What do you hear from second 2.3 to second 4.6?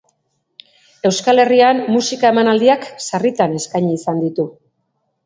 emanaldiak sarritan eskaini izan ditu.